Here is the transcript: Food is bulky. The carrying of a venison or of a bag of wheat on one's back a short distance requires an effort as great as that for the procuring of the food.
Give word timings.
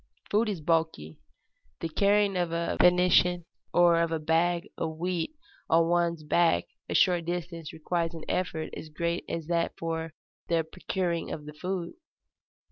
Food 0.31 0.49
is 0.49 0.61
bulky. 0.61 1.19
The 1.79 1.87
carrying 1.87 2.35
of 2.35 2.51
a 2.51 2.75
venison 2.81 3.45
or 3.71 4.01
of 4.01 4.11
a 4.11 4.17
bag 4.17 4.67
of 4.75 4.97
wheat 4.97 5.35
on 5.69 5.89
one's 5.89 6.23
back 6.23 6.63
a 6.89 6.95
short 6.95 7.25
distance 7.25 7.71
requires 7.71 8.15
an 8.15 8.23
effort 8.27 8.73
as 8.75 8.89
great 8.89 9.23
as 9.29 9.45
that 9.45 9.77
for 9.77 10.15
the 10.47 10.63
procuring 10.63 11.29
of 11.31 11.45
the 11.45 11.53
food. 11.53 11.93